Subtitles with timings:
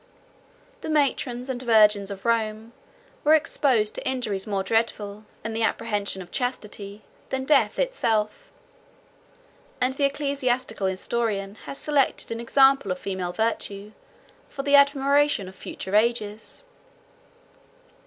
[0.81, 2.73] The matrons and virgins of Rome
[3.23, 8.49] were exposed to injuries more dreadful, in the apprehension of chastity, than death itself;
[9.79, 13.91] and the ecclesiastical historian has selected an example of female virtue,
[14.49, 16.63] for the admiration of future ages.